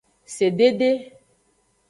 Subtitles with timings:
[0.35, 0.89] Sedede.